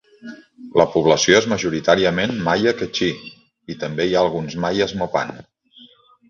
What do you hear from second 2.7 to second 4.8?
kektxí i també hi ha alguns